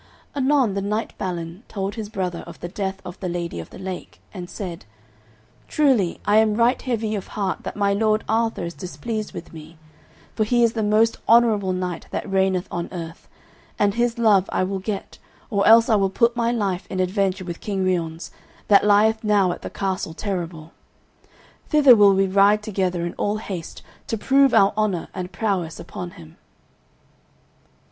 Anon 0.35 0.73
the 0.73 0.81
knight 0.81 1.15
Balin 1.19 1.61
told 1.67 1.93
his 1.93 2.09
brother 2.09 2.39
of 2.47 2.59
the 2.59 2.67
death 2.67 2.99
of 3.05 3.19
the 3.19 3.29
Lady 3.29 3.59
of 3.59 3.69
the 3.69 3.77
Lake, 3.77 4.19
and 4.33 4.49
said: 4.49 4.83
"Truly 5.67 6.19
I 6.25 6.37
am 6.37 6.55
right 6.55 6.81
heavy 6.81 7.13
of 7.13 7.27
heart 7.27 7.61
that 7.61 7.75
my 7.75 7.93
lord 7.93 8.23
Arthur 8.27 8.63
is 8.63 8.73
displeased 8.73 9.31
with 9.31 9.53
me, 9.53 9.77
for 10.33 10.43
he 10.43 10.63
is 10.63 10.73
the 10.73 10.81
most 10.81 11.17
honourable 11.29 11.71
knight 11.71 12.07
that 12.09 12.27
reigneth 12.27 12.67
on 12.71 12.89
earth, 12.91 13.29
and 13.77 13.93
his 13.93 14.17
love 14.17 14.49
I 14.51 14.63
will 14.63 14.79
get 14.79 15.19
or 15.51 15.67
else 15.67 15.87
I 15.87 15.97
will 15.97 16.09
put 16.09 16.35
my 16.35 16.51
life 16.51 16.87
in 16.89 16.99
adventure 16.99 17.45
with 17.45 17.61
King 17.61 17.85
Ryons, 17.85 18.31
that 18.69 18.83
lieth 18.83 19.23
now 19.23 19.51
at 19.51 19.61
the 19.61 19.69
castle 19.69 20.15
Terrabil. 20.15 20.71
Thither 21.69 21.95
will 21.95 22.15
we 22.15 22.25
ride 22.25 22.63
together 22.63 23.05
in 23.05 23.13
all 23.19 23.37
haste, 23.37 23.83
to 24.07 24.17
prove 24.17 24.51
our 24.51 24.73
honour 24.75 25.09
and 25.13 25.31
prowess 25.31 25.79
upon 25.79 26.09
him." 26.17 26.37